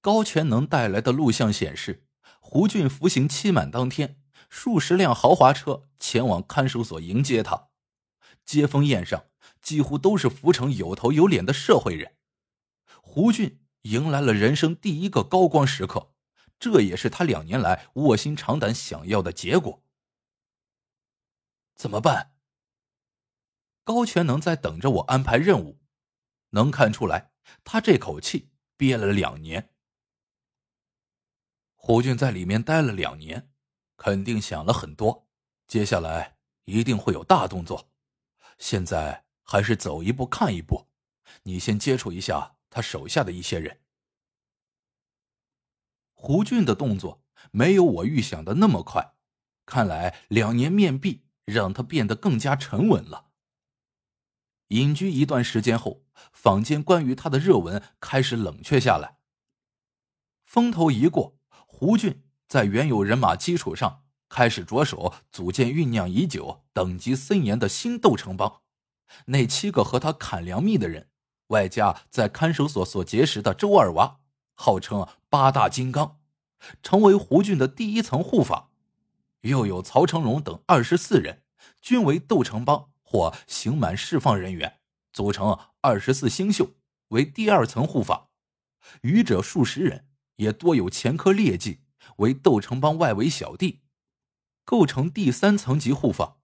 [0.00, 2.06] 高全能带来的录像显示，
[2.40, 7.68] 胡俊服刑期满当天，数十辆豪华车前往看守所迎接他。
[8.44, 9.26] 接风宴上
[9.60, 12.16] 几乎都是福城有头有脸的社会人。
[13.02, 16.14] 胡俊迎来了人生第一个高光时刻，
[16.58, 19.82] 这也是他两年来卧薪尝胆想要的结果。
[21.74, 22.34] 怎么办？
[23.84, 25.80] 高全能在等着我安排任务，
[26.50, 27.32] 能看出来
[27.64, 29.69] 他这口气憋了两年。
[31.82, 33.50] 胡俊在里面待了两年，
[33.96, 35.26] 肯定想了很多，
[35.66, 37.90] 接下来一定会有大动作。
[38.58, 40.88] 现在还是走一步看一步，
[41.44, 43.80] 你先接触一下他手下的一些人。
[46.12, 49.14] 胡俊的动作没有我预想的那么快，
[49.64, 53.30] 看来两年面壁让他变得更加沉稳了。
[54.68, 59.16] 隐居一段时间后，坊间关于他的热文开始冷却下来。
[60.44, 61.39] 风头一过，
[61.80, 64.02] 胡俊在原有人马基础上。
[64.28, 68.60] 开始着手组建酝酿已久、等级森严的新斗城帮。
[69.28, 71.08] 那七个和他砍粮蜜的人，
[71.46, 74.18] 外加在看守所所结识的周二娃，
[74.52, 76.20] 号称八大金刚，
[76.82, 78.68] 成为胡俊的第一层护法。
[79.40, 81.44] 又有曹成龙等二十四人，
[81.80, 84.80] 均为斗城帮或刑满释放人员，
[85.14, 86.76] 组成二十四星宿，
[87.08, 88.28] 为第二层护法。
[89.00, 90.06] 余者数十人，
[90.40, 91.80] 也多有前科劣迹，
[92.16, 93.82] 为斗城帮外围小弟。
[94.64, 96.38] 构成第三层级护法。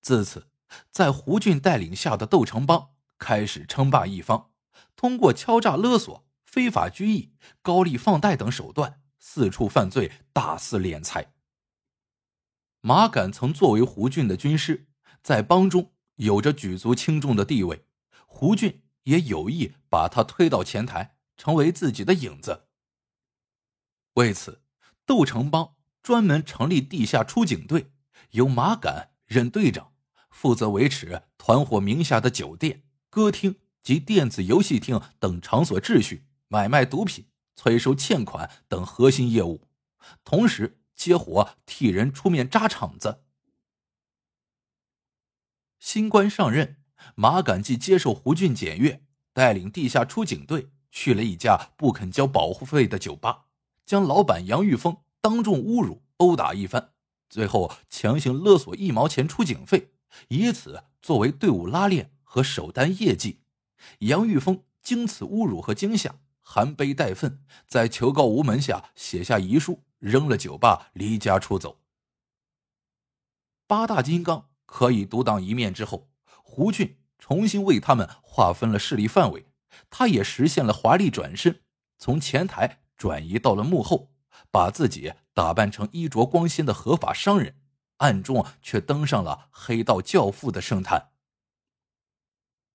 [0.00, 0.48] 自此，
[0.90, 4.50] 在胡俊带领下的斗城帮开始称霸一方，
[4.94, 11.32] 通过敲诈勒索、非法拘役、高利放贷等手段，四处犯罪，大肆敛财。
[12.80, 14.86] 马杆曾作为胡俊的军师，
[15.22, 17.84] 在帮中有着举足轻重的地位，
[18.26, 22.67] 胡俊也有意把他推到前台，成为自己的影子。
[24.18, 24.62] 为此，
[25.06, 25.76] 斗城帮。
[26.00, 27.92] 专门成立地下出警队，
[28.30, 29.92] 由马杆任队长，
[30.30, 39.68] 负责维持团伙名下的酒店、歌厅及电子游戏厅等场所秩序，买卖毒品、催收欠款等核心业务，
[40.24, 43.24] 同时接活替人出面扎场子。
[45.78, 46.76] 新官上任，
[47.16, 49.04] 马杆既接受胡俊检阅，
[49.34, 53.47] 带领地下出警队去了一家不肯交保护费的酒吧，
[53.88, 54.98] 将老板杨玉峰。
[55.22, 56.92] 当众侮辱、殴打一番，
[57.30, 59.92] 最后强行勒索一毛钱出警费，
[60.28, 63.40] 以此作为队伍拉练和首单业绩。
[64.00, 71.80] 杨玉峰经此侮辱和惊吓，含悲带愤，在求告无门下写下遗书，扔了酒吧，离家出走。
[73.66, 76.10] 八大金刚可以独当一面之后，
[76.42, 79.46] 胡俊重新为他们划分了势力范围，
[79.88, 81.62] 他也实现了华丽转身，
[81.98, 84.12] 从前台转移到了幕后。
[84.52, 87.60] 把自己打扮成衣着光鲜的合法商人，
[87.96, 91.10] 暗中却登上了黑道教父的圣坛。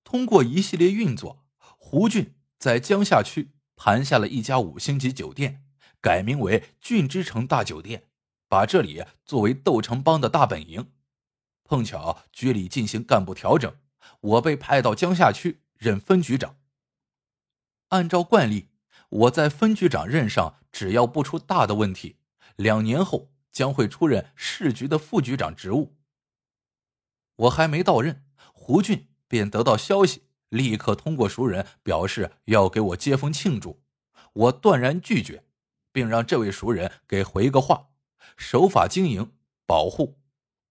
[0.04, 1.46] 通过一系列运作，
[1.78, 5.64] 胡俊在江夏区盘下了一家五星级酒店，
[6.02, 8.10] 改名为俊之城大酒店，
[8.50, 10.92] 把这里作为斗城帮的大本营。
[11.64, 13.74] 碰巧局里进行干部调整，
[14.20, 16.58] 我被派到江夏区任分局长。
[17.88, 18.73] 按照惯例。
[19.14, 22.18] 我在分局长任上，只要不出大的问题，
[22.56, 25.96] 两年后将会出任市局的副局长职务。
[27.36, 33.84] 我还没到任，胡俊便得到消息，立刻通过熟人表示要给我接风庆祝。
[34.34, 35.46] 我断然拒绝，
[35.92, 37.90] 并让这位熟人给回个话：
[38.36, 39.34] 守法经营，
[39.68, 40.18] 保护；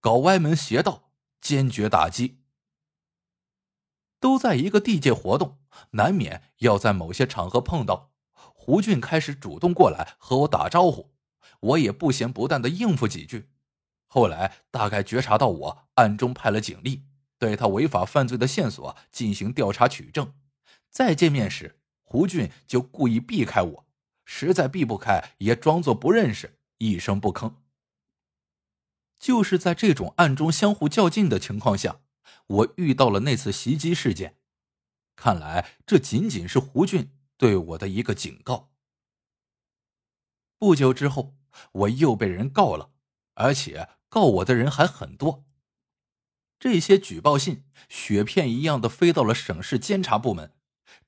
[0.01, 2.41] 搞歪门邪道，坚决打击。
[4.19, 5.61] 都在一个地界活动，
[5.93, 8.12] 难免要在某些场合碰到。
[8.65, 11.11] 胡俊开始主动过来和我打招呼，
[11.59, 13.49] 我也不咸不淡的应付几句。
[14.07, 17.03] 后来大概觉察到我暗中派了警力，
[17.41, 20.35] 对他违法犯罪的线索进行调查取证。
[20.89, 23.87] 再见面时，胡俊就故意避开我，
[24.25, 27.55] 实在避不开也装作不认识，一声不吭。
[29.19, 31.99] 就是在这种暗中相互较劲的情况下，
[32.47, 34.37] 我遇到了那次袭击事件。
[35.17, 37.11] 看来这仅仅是胡俊。
[37.43, 38.71] 对我的一个警告。
[40.61, 41.35] 不久之后，
[41.73, 42.93] 我又被人告了，
[43.35, 45.45] 而且告我的人还很多。
[46.61, 50.55] 这些举报信雪片一样的飞到了省市监察部门，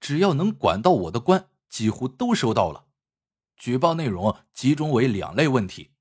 [0.01, 2.87] 只要能管到我的官，几乎都收到了。
[3.57, 5.93] 举报内容集中为两类问题：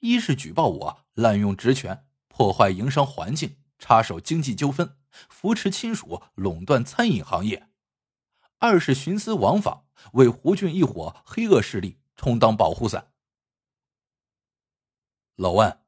[0.00, 4.96] 一是举报我滥用职权，破坏营商环境，插手经济纠纷，
[5.28, 7.68] 扶持亲属垄断餐饮行业。
[8.58, 13.12] 二是徇私枉法，为胡俊一伙黑恶势力充当保护伞。
[15.34, 15.84] 老万，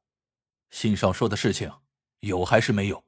[0.69, 1.79] 信上说的事情
[2.19, 3.03] 有还是没有？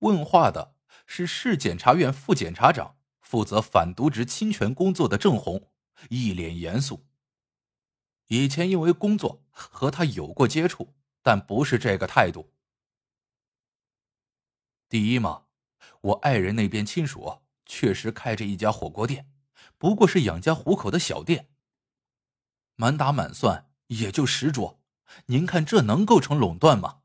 [0.00, 0.76] 问话的
[1.06, 5.70] 是市检察院副检察长，负责反渎职侵权工作的郑红，
[6.10, 7.06] 一脸严肃。
[8.28, 12.52] 以前因为工作和他有过接触，但不是这个态度。
[14.88, 15.46] 第一嘛，
[16.00, 19.30] 我爱人那边亲属确实开着一家火锅店，
[19.76, 21.50] 不过是养家糊口的小店，
[22.76, 24.80] 满打满算也就十桌，
[25.26, 27.02] 您看这能构成垄断吗？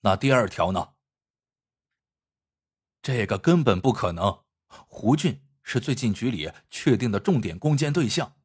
[0.00, 0.94] 那第二条呢？
[3.02, 4.44] 这个根本不可能。
[4.86, 8.36] 胡俊是最近局里确定的重点攻坚对象，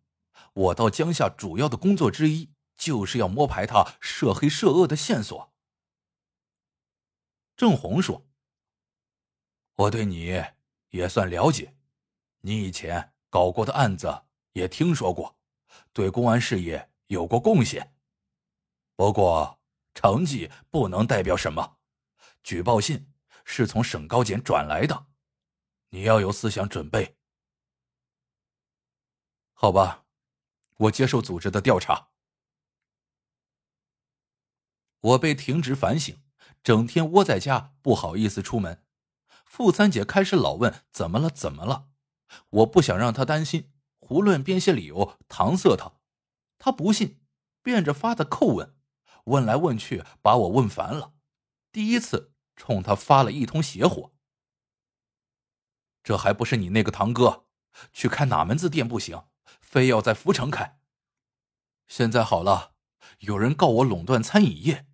[0.54, 5.54] 我到江夏主要的工作之一就是要摸排他涉黑涉恶的线索。
[7.58, 8.26] 郑红说
[9.80, 10.44] ：“我对你
[10.90, 11.74] 也算了解，
[12.42, 15.38] 你以前搞过的案子也听说过，
[15.94, 17.96] 对公安事业有过贡献。
[18.98, 19.62] 不过
[19.94, 21.78] 成绩不能代表什么，
[22.44, 23.14] 举报信
[23.46, 25.08] 是从省高检转来的，
[25.92, 27.18] 你要有思想准备。
[29.54, 30.06] 好吧，
[30.76, 32.10] 我接受组织的调查。
[35.00, 36.22] 我被停职反省。”
[36.62, 38.84] 整天窝在家，不好意思出门。
[39.50, 41.88] 傅三姐开始老问怎么了，怎么了？
[42.50, 45.94] 我不想让她担心，胡乱编些理由搪塞她。
[46.60, 47.20] 她不信，
[47.64, 48.76] 变着法的叩问，
[49.26, 51.14] 问来问去，把我问烦了。
[51.72, 54.14] 第一次冲他发了一通邪火。
[56.04, 57.48] 这还不是你那个堂哥，
[57.92, 59.24] 去开哪门子店不行，
[59.60, 60.80] 非要在福城开。
[61.88, 62.76] 现在好了，
[63.22, 64.86] 有人告我垄断餐饮业。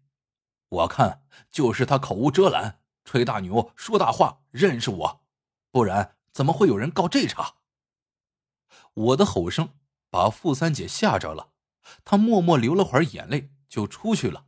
[0.69, 5.25] 我看就是他口无遮拦，吹大牛，说大话，认识我，
[5.71, 7.55] 不然怎么会有人告这茬？
[8.93, 9.77] 我的吼声
[10.09, 11.53] 把傅三姐吓着了，
[12.03, 14.47] 她默默流了会儿眼泪，就出去了。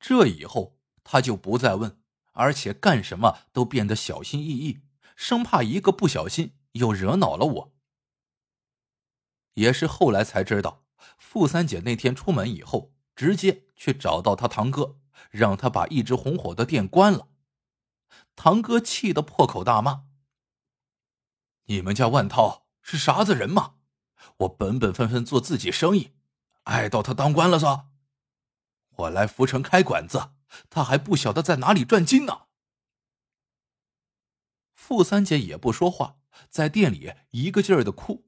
[0.00, 2.02] 这以后，她就不再问，
[2.32, 4.80] 而且干什么都变得小心翼翼，
[5.14, 7.72] 生怕一个不小心又惹恼了我。
[9.54, 10.84] 也是后来才知道，
[11.18, 12.92] 傅三姐那天出门以后。
[13.16, 14.98] 直接去找到他堂哥，
[15.30, 17.28] 让他把一直红火的店关了。
[18.34, 20.04] 堂哥气得破口大骂
[21.66, 23.74] ：“你们家万涛是啥子人吗？
[24.38, 26.12] 我本本分分做自己生意，
[26.64, 27.86] 碍到他当官了嗦？
[28.96, 30.30] 我来福城开馆子，
[30.68, 32.46] 他还不晓得在哪里赚金呢。”
[34.74, 36.18] 傅三姐也不说话，
[36.48, 38.26] 在店里一个劲儿的哭。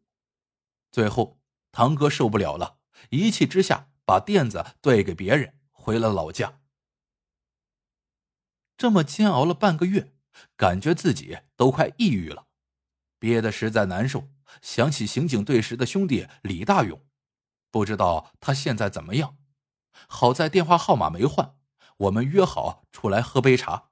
[0.90, 1.40] 最后，
[1.70, 2.79] 堂哥受不了了，
[3.11, 3.90] 一气之下。
[4.08, 6.62] 把垫子兑给别人，回了老家。
[8.78, 10.12] 这么煎熬了半个月，
[10.56, 12.46] 感觉自己都快抑郁了，
[13.19, 14.28] 憋得实在难受。
[14.62, 17.04] 想起刑警队时的兄弟李大勇，
[17.72, 19.36] 不知道他现在怎么样。
[20.06, 21.56] 好在电话号码没换，
[21.96, 23.90] 我们约好出来喝杯茶。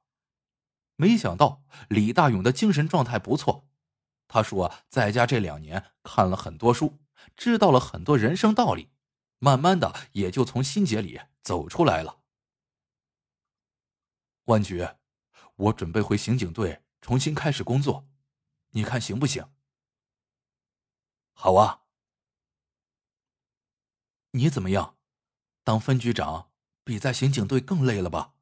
[0.94, 3.68] 没想到李大勇的精神状态不错，
[4.28, 7.00] 他说在家这两年看了很多书，
[7.36, 8.90] 知道了很多人生道理。
[9.40, 12.20] 慢慢的，也就从心结里走出来了。
[14.46, 14.88] 万局，
[15.56, 18.08] 我准备回刑警队重新开始工作，
[18.70, 19.52] 你看行不行？
[21.32, 21.82] 好啊。
[24.30, 24.96] 你怎么样？
[25.64, 26.52] 当分局长
[26.84, 28.34] 比在刑警队更累了吧？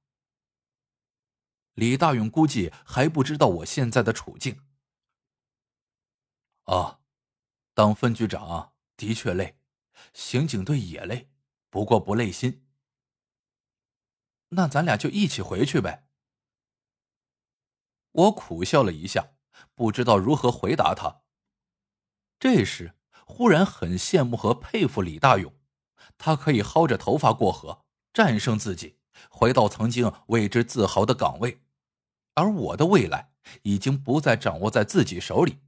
[1.72, 4.62] 李大勇估计还不知道我现在的处境。
[6.64, 7.00] 啊，
[7.72, 9.58] 当分局长的确累。
[10.12, 11.30] 刑警队也累，
[11.70, 12.63] 不过不累心。
[14.54, 16.06] 那咱俩就一起回去呗。
[18.12, 19.30] 我苦笑了一下，
[19.74, 21.22] 不知道如何回答他。
[22.38, 22.94] 这时
[23.26, 25.52] 忽然很羡慕和佩服李大勇，
[26.18, 28.98] 他可以薅着头发过河，战胜自己，
[29.30, 31.62] 回到曾经为之自豪的岗位。
[32.34, 33.32] 而我的未来
[33.62, 35.60] 已经不再掌握在自己手里，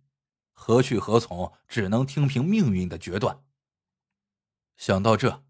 [0.53, 3.45] 何去何从，只能听凭命运的决断。
[4.77, 5.45] 想到这，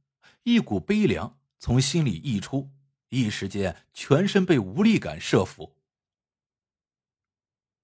[0.44, 2.70] 一股悲凉从心里溢出，
[3.10, 5.76] 一时间全身被无力感摄服。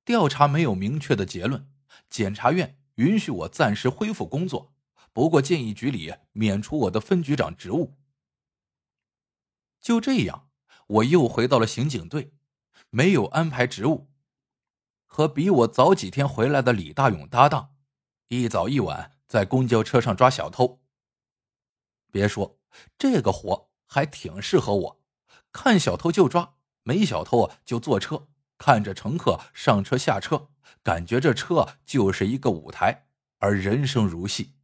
[0.05, 1.71] 调查没有明确的结论，
[2.11, 4.75] 检察院允许我暂时恢复工作，
[5.13, 7.97] 不过建议局里免除我的分局长职务。
[9.81, 10.51] 就这样，
[10.87, 12.35] 我又回到了刑警队，
[12.91, 14.11] 没有安排职务，
[15.07, 17.77] 和比我早几天回来的李大勇搭档，
[18.29, 20.83] 一早一晚在公交车上抓小偷。
[22.11, 22.59] 别说，
[22.99, 25.02] 这个活还挺适合我，
[25.53, 28.29] 看小偷就抓，没小偷就坐车
[28.59, 30.49] 看着乘客上车下车，
[30.83, 33.07] 感觉这车就是一个舞台，
[33.39, 34.55] 而人生如戏。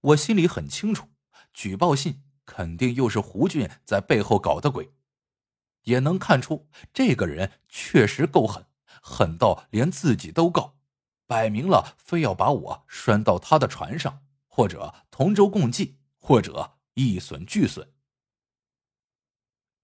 [0.00, 1.08] 我心里很清楚，
[1.52, 4.92] 举报信肯定又是胡俊在背后搞的鬼，
[5.84, 8.66] 也能看出这个人确实够狠，
[9.00, 10.76] 狠到连自己都告，
[11.26, 17.92] 摆明了非要把我拴到他的船上，或者同舟共济，或者一损俱损。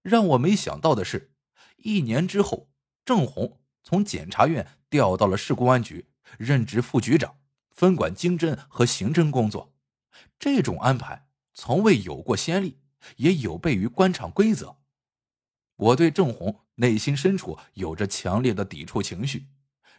[0.03, 1.31] 让我没想到的是，
[1.77, 2.69] 一年之后，
[3.03, 6.05] 郑红从检察院调到了市公安局，
[6.37, 7.37] 任职副局长，
[7.71, 9.73] 分管经侦和刑侦工作。
[10.37, 12.77] 这种安排从未有过先例，
[13.15, 14.77] 也有悖于官场规则。
[15.75, 19.47] 我对郑红内心深处有着强烈的抵触情绪，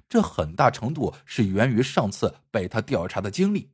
[0.08, 3.72] 这很大程度是源于上次被他调查的经历。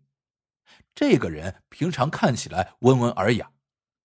[0.94, 3.50] 这个人平常看起来温文尔雅。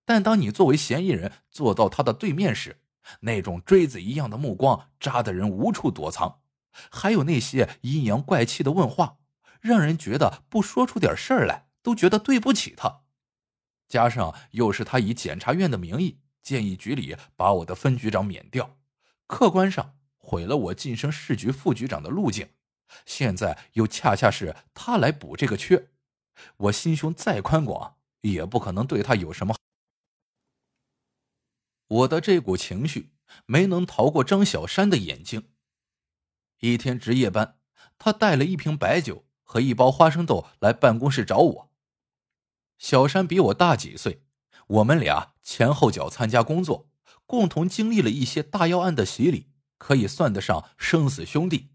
[0.05, 2.79] 但当你作为嫌疑人坐到他的对面时，
[3.21, 6.41] 那种锥子一样的目光扎得人无处躲藏，
[6.89, 9.17] 还有那些阴阳怪气的问话，
[9.61, 13.01] 让人觉得不说出点事儿来都觉得对不起他。
[13.87, 18.77] 加上又是他以检察院的名义建议局里把我的分局长免掉，
[19.27, 22.49] 客观上毁了我晋升市局副局长的路径。
[23.05, 25.89] 现在又恰恰是他来补这个缺，
[26.57, 29.55] 我心胸再宽广，也不可能对他有什么。
[31.87, 33.13] 我的这股情绪
[33.45, 35.51] 没能逃过张小山的眼睛。
[36.59, 37.59] 一天值夜班，
[37.97, 41.71] 他带了一瓶白酒和一包花生豆来办公室找我。
[42.77, 44.23] 小山比我大几岁，
[44.67, 46.89] 我们俩前后脚参加工作，
[47.25, 51.69] 共同经历了一些大要案的洗礼，可以算得上生死兄弟。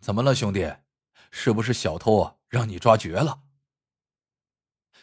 [0.00, 0.76] 怎么了，兄弟？
[1.30, 2.36] 是不是小偷啊？
[2.48, 3.42] 让你抓绝了？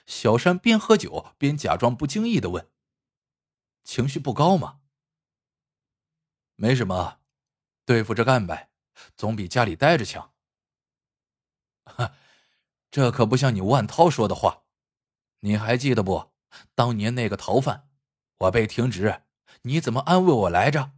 [0.06, 2.70] 小山边喝酒边假装不经意的问。
[3.98, 4.82] 情绪不高吗？
[6.54, 7.20] 没什么，
[7.84, 8.70] 对付着干呗，
[9.16, 10.36] 总比家里待着强。
[11.84, 12.14] 哈，
[12.92, 14.66] 这可不像你万涛说的话。
[15.40, 16.32] 你还记得不？
[16.76, 17.90] 当年那个逃犯，
[18.38, 19.24] 我被停职，
[19.64, 20.92] 你怎么安慰我来着？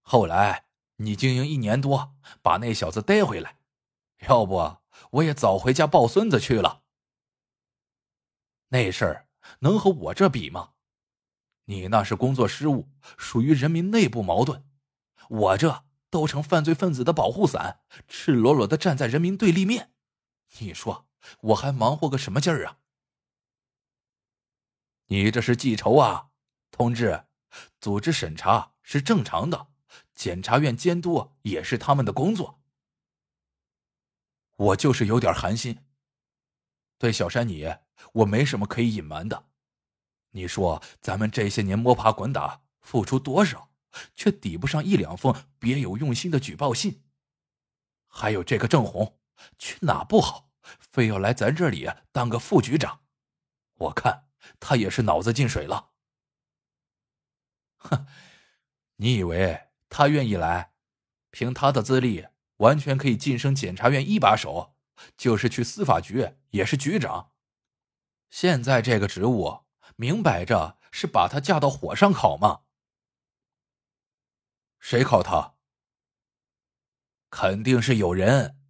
[0.00, 0.64] 后来
[0.96, 3.58] 你经营一年多，把那小子逮回来，
[4.20, 4.78] 要不
[5.10, 6.82] 我也早回家抱孙子去了。
[8.68, 10.72] 那事儿能和我这比吗？
[11.64, 14.64] 你那是工作失误，属于人民内部矛盾。
[15.28, 19.92] 我这都成犯罪分子的保护伞，赤裸裸的站在人民对立面。
[20.58, 21.06] 你说
[21.40, 22.78] 我还忙活个什么劲儿啊？
[25.06, 26.28] 你这是记仇啊，
[26.70, 27.24] 同志！
[27.80, 29.68] 组织审查是正常的，
[30.14, 32.60] 检察院监督也是他们的工作。
[34.56, 35.84] 我就是有点寒心。
[36.98, 37.74] 对小山你，
[38.12, 39.51] 我没什么可以隐瞒的。
[40.32, 43.70] 你说咱们这些年摸爬滚打，付出多少，
[44.14, 47.02] 却抵不上一两封别有用心的举报信。
[48.06, 49.18] 还有这个郑红，
[49.58, 53.00] 去哪不好，非要来咱这里当个副局长。
[53.74, 54.26] 我看
[54.58, 55.90] 他也是脑子进水了。
[57.78, 58.06] 哼，
[58.96, 60.72] 你以为他愿意来？
[61.30, 62.26] 凭他的资历，
[62.58, 64.74] 完全可以晋升检察院一把手，
[65.16, 67.32] 就是去司法局也是局长。
[68.30, 69.61] 现在这个职务。
[69.96, 72.62] 明摆着是把她架到火上烤吗？
[74.78, 75.54] 谁烤她？
[77.30, 78.61] 肯定是有人。